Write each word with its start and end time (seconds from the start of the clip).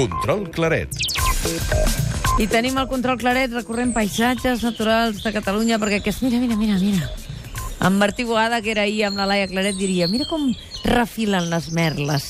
Control 0.00 0.44
Claret. 0.54 0.88
I 2.38 2.44
tenim 2.46 2.76
el 2.78 2.86
control 2.86 3.16
claret 3.18 3.50
recorrent 3.50 3.90
paisatges 3.90 4.62
naturals 4.62 5.18
de 5.24 5.32
Catalunya, 5.34 5.80
perquè 5.82 5.98
aquest... 5.98 6.22
Mira, 6.22 6.38
mira, 6.38 6.54
mira, 6.54 6.76
mira. 6.78 7.08
En 7.82 7.96
Martí 7.98 8.22
Boada, 8.22 8.60
que 8.62 8.70
era 8.70 8.84
ahir 8.86 9.08
amb 9.08 9.18
la 9.18 9.26
Laia 9.26 9.48
Claret, 9.50 9.74
diria 9.74 10.06
mira 10.06 10.28
com 10.30 10.46
refilen 10.86 11.50
les 11.50 11.66
merles. 11.74 12.28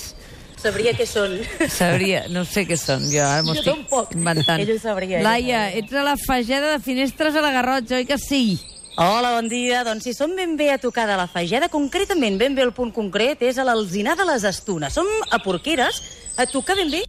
Sabria 0.57 0.95
què 0.97 1.05
són. 1.05 1.37
Sabria, 1.69 2.23
no 2.33 2.47
sé 2.49 2.65
què 2.65 2.81
són, 2.81 3.05
jo 3.13 3.21
ara 3.27 3.45
m'ho 3.45 3.53
Jo 3.53 3.61
estic 3.61 3.75
tampoc. 3.75 4.17
inventant. 4.17 4.65
Ell 4.65 4.73
ho 4.73 4.79
sabria, 4.81 5.21
Laia, 5.29 5.67
ets 5.77 5.93
a 5.93 6.07
la 6.09 6.17
fageda 6.17 6.73
de 6.73 6.81
finestres 6.81 7.37
a 7.37 7.45
la 7.45 7.53
Garrotxa, 7.61 8.01
oi 8.01 8.09
que 8.09 8.17
sí? 8.17 8.57
Hola, 8.97 9.35
bon 9.37 9.53
dia. 9.53 9.85
Doncs 9.85 10.09
si 10.09 10.17
som 10.17 10.33
ben 10.33 10.57
bé 10.57 10.73
a 10.73 10.81
tocar 10.81 11.05
de 11.09 11.21
la 11.21 11.29
Fageda, 11.29 11.69
concretament, 11.69 12.41
ben 12.41 12.57
bé 12.57 12.65
el 12.65 12.73
punt 12.73 12.91
concret, 12.93 13.45
és 13.45 13.61
a 13.61 13.69
l'Alzinar 13.69 14.17
de 14.17 14.27
les 14.33 14.49
Estunes. 14.49 14.97
Som 14.97 15.09
a 15.29 15.45
Porqueres, 15.45 16.01
a 16.41 16.49
tocar 16.49 16.81
ben 16.81 16.91
bé 16.93 17.05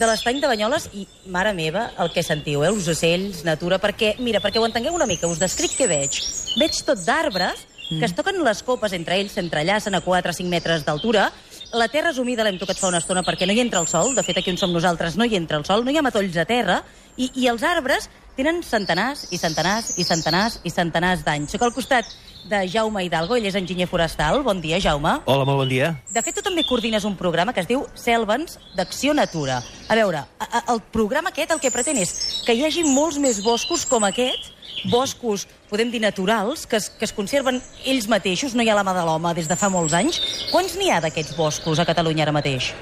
de 0.00 0.08
l'estany 0.08 0.38
de 0.40 0.48
Banyoles 0.48 0.86
i, 0.96 1.04
mare 1.28 1.52
meva, 1.52 1.90
el 2.00 2.08
que 2.14 2.24
sentiu, 2.24 2.62
eh? 2.64 2.70
els 2.72 2.88
ocells, 2.88 3.42
natura, 3.44 3.76
perquè, 3.82 4.14
mira, 4.24 4.40
perquè 4.40 4.60
ho 4.60 4.64
entengueu 4.64 4.96
una 4.96 5.08
mica, 5.10 5.28
us 5.28 5.42
descric 5.42 5.76
què 5.76 5.88
veig. 5.90 6.16
Veig 6.56 6.80
tot 6.86 7.04
d'arbres 7.04 7.66
que 7.90 8.06
es 8.06 8.14
toquen 8.14 8.38
les 8.46 8.62
copes 8.62 8.92
entre 8.94 9.16
ells, 9.18 9.34
s'entrellacen 9.34 9.96
a 9.98 10.00
4 10.04 10.30
o 10.30 10.36
5 10.36 10.48
metres 10.48 10.84
d'altura, 10.86 11.26
la 11.72 11.88
terra 11.88 12.10
és 12.10 12.18
humida, 12.18 12.42
l'hem 12.44 12.58
tocat 12.58 12.78
fa 12.80 12.88
una 12.88 12.98
estona 12.98 13.22
perquè 13.22 13.46
no 13.46 13.52
hi 13.54 13.60
entra 13.62 13.80
el 13.80 13.86
sol, 13.90 14.14
de 14.14 14.22
fet 14.26 14.38
aquí 14.40 14.50
on 14.50 14.58
som 14.58 14.72
nosaltres 14.72 15.16
no 15.16 15.24
hi 15.24 15.36
entra 15.38 15.58
el 15.60 15.64
sol, 15.64 15.84
no 15.84 15.90
hi 15.92 15.98
ha 15.98 16.02
matolls 16.02 16.36
a 16.36 16.44
terra, 16.48 16.80
i, 17.16 17.30
i 17.36 17.46
els 17.50 17.62
arbres 17.62 18.08
tenen 18.36 18.62
centenars 18.64 19.26
i 19.34 19.38
centenars 19.38 19.92
i 19.98 20.04
centenars 20.06 20.60
i 20.64 20.70
centenars 20.72 21.22
d'anys. 21.26 21.50
Soc 21.52 21.62
al 21.66 21.74
costat 21.76 22.06
de 22.48 22.62
Jaume 22.72 23.02
Hidalgo, 23.04 23.36
ell 23.36 23.44
és 23.44 23.54
enginyer 23.58 23.86
forestal. 23.90 24.40
Bon 24.42 24.62
dia, 24.64 24.78
Jaume. 24.80 25.18
Hola, 25.28 25.44
molt 25.44 25.58
bon 25.60 25.68
dia. 25.68 25.90
De 26.08 26.22
fet, 26.24 26.34
tu 26.38 26.42
també 26.42 26.64
coordines 26.64 27.04
un 27.04 27.18
programa 27.18 27.52
que 27.52 27.60
es 27.60 27.68
diu 27.68 27.82
Selvens 27.94 28.56
d'Acció 28.78 29.12
Natura. 29.14 29.58
A 29.88 29.94
veure, 29.98 30.22
a- 30.38 30.48
a- 30.48 30.64
el 30.72 30.80
programa 30.90 31.28
aquest 31.34 31.50
el 31.52 31.60
que 31.60 31.70
pretén 31.70 31.98
és 32.00 32.14
que 32.46 32.54
hi 32.56 32.64
hagi 32.64 32.82
molts 32.88 33.18
més 33.20 33.42
boscos 33.44 33.84
com 33.84 34.04
aquest, 34.08 34.54
boscos, 34.88 35.46
podem 35.68 35.90
dir, 35.90 36.00
naturals, 36.00 36.66
que 36.66 36.78
es, 36.80 36.88
que 36.88 37.04
es 37.04 37.12
conserven 37.12 37.60
ells 37.84 38.08
mateixos, 38.08 38.54
no 38.54 38.64
hi 38.64 38.70
ha 38.70 38.78
la 38.78 38.86
mà 38.86 38.94
de 38.96 39.04
l'home 39.04 39.34
des 39.36 39.50
de 39.50 39.58
fa 39.58 39.68
molts 39.72 39.96
anys. 39.96 40.20
Quants 40.52 40.78
n'hi 40.78 40.90
ha 40.90 41.02
d'aquests 41.04 41.36
boscos 41.36 41.82
a 41.82 41.88
Catalunya 41.88 42.24
ara 42.26 42.34
mateix? 42.36 42.72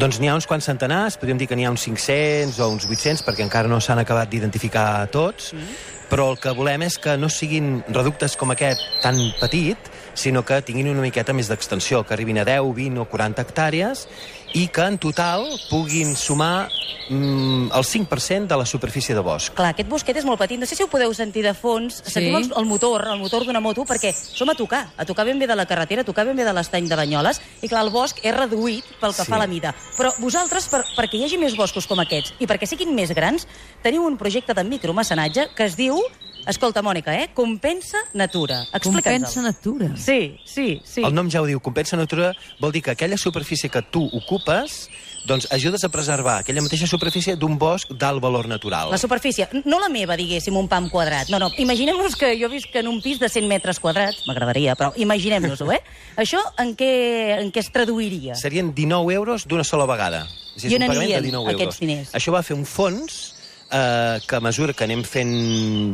Doncs 0.00 0.16
n'hi 0.22 0.30
ha 0.30 0.34
uns 0.38 0.46
quants 0.48 0.64
centenars, 0.64 1.18
podríem 1.20 1.36
dir 1.36 1.46
que 1.50 1.56
n'hi 1.58 1.66
ha 1.68 1.72
uns 1.74 1.84
500 1.84 2.56
o 2.64 2.68
uns 2.72 2.86
800, 2.88 3.20
perquè 3.26 3.44
encara 3.44 3.68
no 3.68 3.76
s'han 3.80 4.00
acabat 4.00 4.30
d'identificar 4.32 4.86
tots, 5.12 5.50
però 6.12 6.28
el 6.28 6.36
que 6.36 6.52
volem 6.52 6.82
és 6.84 6.98
que 7.00 7.14
no 7.16 7.30
siguin 7.32 7.78
reductes 7.88 8.36
com 8.36 8.52
aquest 8.52 8.82
tan 9.00 9.16
petit, 9.40 9.78
sinó 10.12 10.42
que 10.44 10.60
tinguin 10.60 10.90
una 10.92 11.00
miqueta 11.00 11.32
més 11.32 11.48
d'extensió, 11.48 12.02
que 12.04 12.12
arribin 12.12 12.42
a 12.42 12.44
10, 12.44 12.68
20 12.76 13.00
o 13.00 13.06
40 13.08 13.40
hectàrees, 13.40 14.04
i 14.52 14.66
que 14.68 14.84
en 14.84 14.98
total 15.00 15.46
puguin 15.70 16.10
sumar 16.12 16.68
mm, 17.08 17.70
el 17.72 17.84
5% 17.88 18.46
de 18.46 18.56
la 18.60 18.66
superfície 18.66 19.14
de 19.14 19.22
bosc. 19.24 19.54
Clar, 19.56 19.70
aquest 19.72 19.88
bosquet 19.88 20.18
és 20.20 20.26
molt 20.28 20.36
petit. 20.42 20.60
No 20.60 20.68
sé 20.68 20.76
si 20.76 20.84
ho 20.84 20.90
podeu 20.92 21.14
sentir 21.16 21.40
de 21.46 21.54
fons. 21.56 22.02
Sí. 22.04 22.12
Sentim 22.18 22.36
el, 22.36 22.50
el 22.60 22.68
motor, 22.68 23.06
el 23.08 23.22
motor 23.22 23.46
d'una 23.48 23.62
moto, 23.64 23.86
perquè 23.88 24.12
som 24.12 24.52
a 24.52 24.56
tocar, 24.58 24.82
a 25.00 25.06
tocar 25.08 25.24
ben 25.24 25.40
bé 25.40 25.48
de 25.48 25.56
la 25.56 25.64
carretera, 25.64 26.04
a 26.04 26.08
tocar 26.08 26.26
ben 26.28 26.36
bé 26.36 26.44
de 26.44 26.52
l'estany 26.52 26.90
de 26.90 26.98
Banyoles, 27.00 27.40
i 27.64 27.70
clar, 27.72 27.86
el 27.86 27.92
bosc 27.94 28.20
és 28.20 28.36
reduït 28.36 28.84
pel 29.00 29.16
que 29.16 29.24
Sí. 29.24 29.30
fa 29.32 29.38
a 29.40 29.44
la 29.46 29.48
mida. 29.48 29.72
Però 29.96 30.12
vosaltres, 30.20 30.68
per, 30.68 30.82
perquè 30.98 31.16
hi 31.16 31.24
hagi 31.24 31.40
més 31.40 31.56
boscos 31.56 31.88
com 31.88 32.04
aquests, 32.04 32.34
i 32.38 32.46
perquè 32.46 32.68
siguin 32.68 32.92
més 32.94 33.16
grans, 33.16 33.48
teniu 33.80 34.04
un 34.04 34.18
projecte 34.20 34.52
de 34.52 34.64
micromecenatge 34.68 35.48
que 35.56 35.64
es 35.64 35.80
diu, 35.80 36.01
escolta, 36.46 36.82
Mònica, 36.82 37.14
eh? 37.14 37.30
Compensa 37.34 37.98
Natura. 38.14 38.64
Compensa 38.82 39.42
natura. 39.42 39.92
Sí, 39.96 40.36
sí, 40.44 40.80
sí. 40.84 41.02
El 41.04 41.14
nom 41.14 41.30
ja 41.30 41.42
ho 41.42 41.46
diu, 41.46 41.60
compensa 41.62 41.96
natura 41.96 42.32
vol 42.60 42.72
dir 42.72 42.82
que 42.82 42.92
aquella 42.92 43.16
superfície 43.16 43.70
que 43.70 43.82
tu 43.82 44.04
ocupes 44.12 44.88
doncs 45.24 45.46
ajudes 45.54 45.84
a 45.84 45.88
preservar 45.88 46.40
aquella 46.40 46.62
mateixa 46.64 46.86
superfície 46.90 47.36
d'un 47.38 47.54
bosc 47.58 47.92
d'alt 47.94 48.22
valor 48.22 48.48
natural. 48.50 48.90
La 48.90 48.98
superfície, 48.98 49.46
no 49.64 49.78
la 49.78 49.88
meva, 49.88 50.16
diguéssim, 50.18 50.56
un 50.58 50.68
pam 50.68 50.88
quadrat. 50.90 51.30
No, 51.30 51.38
no, 51.38 51.50
imaginem-nos 51.62 52.16
que 52.18 52.34
jo 52.40 52.50
visc 52.50 52.74
en 52.74 52.88
un 52.90 53.00
pis 53.02 53.20
de 53.22 53.28
100 53.30 53.46
metres 53.48 53.78
quadrats, 53.78 54.24
m'agradaria, 54.26 54.74
però 54.78 54.90
imaginem-nos-ho, 54.96 55.70
eh? 55.72 55.78
Això 56.18 56.42
en 56.58 56.74
què, 56.78 56.90
en 57.38 57.52
què 57.54 57.62
es 57.62 57.70
traduiria? 57.70 58.34
Serien 58.34 58.74
19 58.74 59.14
euros 59.14 59.46
d'una 59.46 59.64
sola 59.64 59.86
vegada. 59.86 60.26
És 60.56 60.66
a 60.66 60.68
dir, 60.68 60.74
I 60.74 60.74
és 60.74 60.82
on 60.82 60.96
anirien 60.98 61.22
19 61.22 61.54
aquests 61.54 61.62
euros. 61.62 61.80
diners? 61.80 62.10
Això 62.18 62.34
va 62.34 62.42
fer 62.42 62.58
un 62.58 62.66
fons 62.66 63.20
eh, 63.72 64.20
que 64.28 64.36
a 64.36 64.40
mesura 64.44 64.74
que 64.76 64.84
anem 64.84 65.02
fent, 65.02 65.32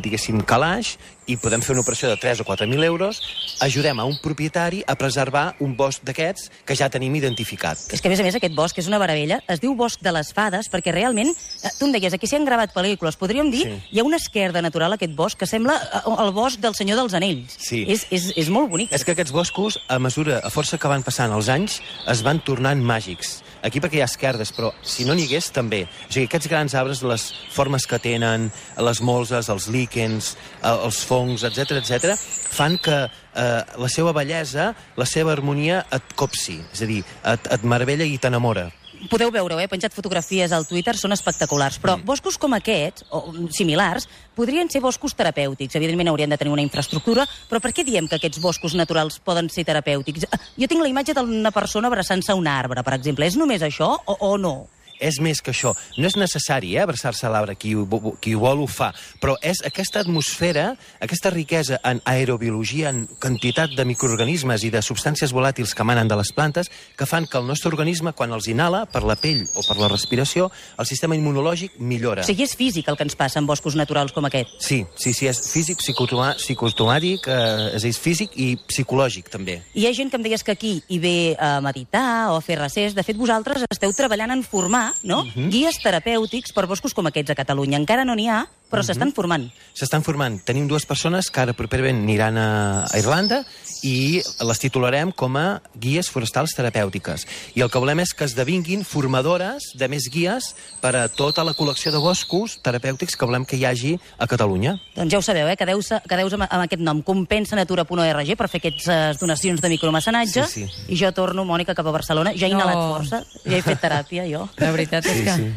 diguéssim, 0.03 0.43
calaix, 0.43 0.97
i 1.29 1.37
podem 1.37 1.61
fer 1.61 1.75
una 1.75 1.83
operació 1.85 2.09
de 2.09 2.17
3 2.17 2.41
o 2.41 2.45
4.000 2.49 2.85
euros, 2.89 3.19
ajudem 3.61 3.99
a 4.01 4.07
un 4.09 4.17
propietari 4.23 4.81
a 4.87 4.95
preservar 4.97 5.55
un 5.61 5.75
bosc 5.77 6.01
d'aquests 6.03 6.49
que 6.65 6.75
ja 6.77 6.89
tenim 6.89 7.15
identificat. 7.19 7.77
És 7.93 8.01
que, 8.01 8.09
a 8.09 8.13
més 8.13 8.21
a 8.21 8.25
més, 8.25 8.35
aquest 8.39 8.55
bosc 8.57 8.79
és 8.81 8.89
una 8.89 8.99
meravella. 8.99 9.41
Es 9.47 9.61
diu 9.61 9.75
Bosc 9.79 10.01
de 10.03 10.13
les 10.17 10.33
Fades 10.33 10.71
perquè 10.73 10.91
realment, 10.95 11.29
eh, 11.29 11.71
tu 11.79 11.85
em 11.87 11.93
deies, 11.93 12.15
aquí 12.17 12.27
s'hi 12.27 12.37
han 12.41 12.49
gravat 12.49 12.73
pel·lícules. 12.75 13.19
Podríem 13.21 13.51
dir, 13.53 13.67
Sí. 13.69 13.83
hi 13.93 14.01
ha 14.01 14.05
una 14.05 14.17
esquerda 14.17 14.63
natural 14.63 14.93
a 14.93 14.95
aquest 14.97 15.15
bosc 15.15 15.39
que 15.39 15.47
sembla 15.47 15.77
eh, 15.77 16.25
el 16.25 16.33
bosc 16.33 16.59
del 16.61 16.75
Senyor 16.75 16.97
dels 16.97 17.15
Anells. 17.15 17.55
Sí. 17.59 17.85
És, 17.87 18.07
és, 18.11 18.33
és 18.35 18.49
molt 18.49 18.71
bonic. 18.71 18.93
És 18.93 19.05
que 19.05 19.13
aquests 19.13 19.33
boscos, 19.33 19.79
a 19.89 19.99
mesura, 19.99 20.41
a 20.43 20.51
força 20.51 20.79
que 20.79 20.89
van 20.89 21.03
passant 21.05 21.31
els 21.33 21.49
anys, 21.49 21.83
es 22.09 22.23
van 22.25 22.41
tornant 22.41 22.81
màgics. 22.83 23.43
Aquí 23.63 23.83
perquè 23.83 23.99
hi 23.99 24.03
ha 24.05 24.09
esquerdes, 24.09 24.53
però 24.55 24.71
si 24.87 25.07
no 25.09 25.17
n'hi 25.17 25.27
hagués, 25.27 25.51
també. 25.55 25.83
O 26.07 26.13
sigui, 26.13 26.27
aquests 26.29 26.51
grans 26.51 26.77
arbres, 26.79 27.03
les 27.03 27.27
formes 27.55 27.87
que 27.91 27.99
tenen, 28.03 28.49
les 28.89 29.03
molses, 29.03 29.51
els 29.53 29.69
líquens, 29.75 30.35
eh, 30.63 30.73
els 30.73 31.03
fongs, 31.09 31.45
etc 31.49 31.81
etc, 31.83 32.15
fan 32.59 32.79
que 32.83 32.99
eh, 33.05 33.63
la 33.85 33.93
seva 33.93 34.15
bellesa, 34.17 34.73
la 34.97 35.07
seva 35.07 35.35
harmonia 35.35 35.85
et 35.95 36.15
copsi. 36.19 36.61
És 36.73 36.85
a 36.87 36.91
dir, 36.91 37.03
et, 37.03 37.55
et 37.59 37.67
meravella 37.67 38.07
i 38.07 38.19
t'enamora. 38.19 38.69
Podeu 39.07 39.31
veure-ho, 39.31 39.61
he 39.63 39.69
penjat 39.71 39.95
fotografies 39.95 40.53
al 40.53 40.67
Twitter, 40.67 40.97
són 40.99 41.15
espectaculars. 41.15 41.79
Però 41.83 41.95
boscos 42.05 42.39
com 42.41 42.57
aquests, 42.57 43.07
o 43.15 43.21
mm, 43.31 43.53
similars, 43.55 44.09
podrien 44.35 44.71
ser 44.71 44.83
boscos 44.83 45.15
terapèutics. 45.15 45.79
Evidentment 45.79 46.11
haurien 46.11 46.31
de 46.35 46.39
tenir 46.41 46.53
una 46.53 46.65
infraestructura, 46.65 47.27
però 47.51 47.63
per 47.63 47.73
què 47.77 47.87
diem 47.87 48.09
que 48.11 48.19
aquests 48.19 48.43
boscos 48.43 48.75
naturals 48.79 49.21
poden 49.23 49.51
ser 49.55 49.67
terapèutics? 49.69 50.27
Ah, 50.33 50.41
Jo 50.59 50.67
tinc 50.67 50.83
la 50.83 50.91
imatge 50.91 51.15
d'una 51.15 51.55
persona 51.55 51.89
abraçant-se 51.89 52.33
a 52.33 52.39
un 52.39 52.51
arbre, 52.51 52.83
per 52.83 52.97
exemple. 52.99 53.27
És 53.27 53.39
només 53.39 53.63
això 53.63 53.95
o, 54.05 54.19
o 54.33 54.35
no? 54.39 54.57
És 55.01 55.21
més 55.21 55.41
que 55.43 55.53
això. 55.55 55.75
No 55.99 56.09
és 56.09 56.17
necessari 56.19 56.75
eh, 56.77 56.83
abraçar-se 56.83 57.27
a 57.27 57.33
l'arbre, 57.33 57.57
qui, 57.59 57.75
ho 57.75 57.87
qui 58.21 58.35
ho 58.35 58.43
vol 58.43 58.63
ho 58.63 58.69
fa, 58.71 58.91
però 59.23 59.37
és 59.43 59.61
aquesta 59.67 60.03
atmosfera, 60.03 60.73
aquesta 61.05 61.33
riquesa 61.35 61.81
en 61.87 62.03
aerobiologia, 62.09 62.91
en 62.91 63.07
quantitat 63.21 63.75
de 63.77 63.87
microorganismes 63.89 64.65
i 64.67 64.73
de 64.75 64.83
substàncies 64.85 65.33
volàtils 65.35 65.75
que 65.75 65.85
emanen 65.87 66.11
de 66.11 66.19
les 66.19 66.33
plantes, 66.35 66.71
que 66.97 67.07
fan 67.07 67.27
que 67.27 67.39
el 67.39 67.47
nostre 67.47 67.71
organisme, 67.71 68.13
quan 68.13 68.33
els 68.35 68.49
inhala, 68.51 68.85
per 68.91 69.05
la 69.07 69.17
pell 69.19 69.45
o 69.55 69.65
per 69.67 69.79
la 69.81 69.91
respiració, 69.93 70.51
el 70.79 70.89
sistema 70.89 71.17
immunològic 71.19 71.79
millora. 71.79 72.25
O 72.25 72.29
sigui, 72.29 72.47
és 72.47 72.57
físic 72.59 72.89
el 72.89 72.99
que 72.99 73.07
ens 73.07 73.17
passa 73.19 73.41
en 73.41 73.47
boscos 73.49 73.77
naturals 73.79 74.15
com 74.17 74.27
aquest. 74.29 74.59
Sí, 74.65 74.83
sí, 74.97 75.15
sí, 75.15 75.29
és 75.31 75.41
físic, 75.53 75.83
psicotomàtic, 75.83 77.29
eh, 77.29 77.77
és, 77.77 77.89
és 77.89 77.99
físic 77.99 78.35
i 78.37 78.51
psicològic, 78.69 79.31
també. 79.33 79.61
Hi 79.75 79.87
ha 79.89 79.95
gent 79.97 80.11
que 80.11 80.19
em 80.21 80.27
deies 80.27 80.45
que 80.45 80.55
aquí 80.55 80.79
hi 80.89 80.99
ve 81.03 81.17
a 81.39 81.59
meditar 81.65 82.33
o 82.33 82.39
a 82.39 82.45
fer 82.45 82.59
recés. 82.61 82.95
De 82.97 83.05
fet, 83.07 83.19
vosaltres 83.19 83.65
esteu 83.69 83.93
treballant 83.97 84.33
en 84.35 84.45
formar 84.47 84.88
no? 85.03 85.25
guies 85.53 85.81
terapèutics 85.83 86.55
per 86.57 86.67
boscos 86.71 86.95
com 86.95 87.07
aquests 87.11 87.35
a 87.35 87.39
Catalunya. 87.39 87.79
Encara 87.81 88.07
no 88.09 88.17
n'hi 88.19 88.29
ha, 88.29 88.45
però 88.71 88.83
s'estan 88.85 89.13
formant. 89.17 89.49
S'estan 89.75 90.03
formant. 90.05 90.39
Tenim 90.45 90.67
dues 90.69 90.85
persones 90.87 91.31
que 91.31 91.41
ara 91.41 91.55
properament 91.57 92.03
aniran 92.03 92.37
a, 92.37 92.49
a 92.87 92.99
Irlanda 93.01 93.43
i 93.87 94.21
les 94.45 94.59
titularem 94.61 95.13
com 95.13 95.37
a 95.39 95.61
guies 95.79 96.09
forestals 96.11 96.53
terapèutiques. 96.57 97.25
I 97.55 97.63
el 97.65 97.71
que 97.71 97.79
volem 97.81 98.01
és 98.03 98.13
que 98.13 98.27
esdevinguin 98.27 98.85
formadores 98.85 99.71
de 99.79 99.89
més 99.89 100.09
guies 100.13 100.53
per 100.83 100.95
a 100.99 101.07
tota 101.09 101.45
la 101.47 101.55
col·lecció 101.55 101.93
de 101.95 102.01
boscos 102.03 102.59
terapèutics 102.65 103.17
que 103.17 103.25
volem 103.29 103.45
que 103.49 103.57
hi 103.57 103.65
hagi 103.65 103.95
a 104.19 104.27
Catalunya. 104.27 104.77
Doncs 104.97 105.13
ja 105.15 105.19
ho 105.19 105.23
sabeu, 105.25 105.49
eh? 105.49 105.57
Quedeu-se 105.57 106.01
quedeu 106.09 106.29
amb, 106.35 106.45
amb 106.49 106.65
aquest 106.67 106.83
nom, 106.83 107.01
compensaнаtura.org, 107.03 108.35
per 108.37 108.49
fer 108.51 108.61
aquestes 108.63 109.19
donacions 109.21 109.61
de 109.63 109.69
micromecenatge. 109.73 110.45
Sí, 110.51 110.67
sí. 110.67 110.85
I 110.93 110.99
jo 111.01 111.11
torno, 111.17 111.45
Mònica, 111.49 111.75
cap 111.75 111.87
a 111.87 111.95
Barcelona. 111.95 112.35
Ja 112.37 112.47
he 112.47 112.51
inhalat 112.53 112.77
No. 112.79 112.93
força, 112.97 113.23
ja 113.45 113.57
he 113.57 113.63
fet 113.63 113.81
teràpia, 113.81 114.27
jo. 114.31 114.49
La 114.59 114.71
veritat 114.75 115.07
és 115.07 115.19
Sí, 115.19 115.25
que... 115.25 115.35
sí. 115.37 115.49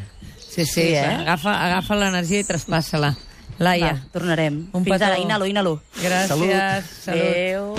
Sí, 0.52 0.66
sí, 0.66 0.74
Sí, 0.74 0.82
eh? 1.00 1.06
agafa, 1.24 1.54
agafa 1.66 1.96
l'energia 1.96 2.40
i 2.44 2.44
traspassa-la. 2.44 3.14
Laia, 3.62 3.94
Va, 3.94 4.10
tornarem. 4.12 4.56
Un 4.74 4.84
Fins 4.84 4.96
petó. 4.98 5.06
ara, 5.06 5.18
inhalo, 5.22 5.46
inhalo. 5.48 5.82
gràcies. 6.02 6.28
Salut. 6.28 6.92
Salut. 7.06 7.22
Adéu. 7.22 7.76